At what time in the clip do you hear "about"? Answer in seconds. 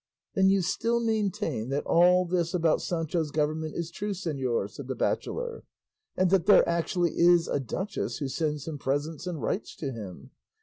2.55-2.81